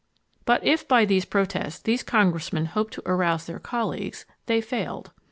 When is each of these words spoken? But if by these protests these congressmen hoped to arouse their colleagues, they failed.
But 0.45 0.63
if 0.65 0.87
by 0.87 1.05
these 1.05 1.25
protests 1.25 1.77
these 1.77 2.01
congressmen 2.01 2.65
hoped 2.65 2.93
to 2.95 3.03
arouse 3.05 3.45
their 3.45 3.59
colleagues, 3.59 4.25
they 4.47 4.59
failed. 4.59 5.11